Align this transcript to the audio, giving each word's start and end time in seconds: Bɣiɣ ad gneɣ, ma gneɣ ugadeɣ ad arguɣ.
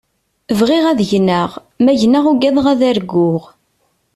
Bɣiɣ 0.59 0.83
ad 0.91 0.99
gneɣ, 1.09 1.51
ma 1.83 1.93
gneɣ 2.01 2.25
ugadeɣ 2.31 2.65
ad 2.73 2.81
arguɣ. 2.89 3.43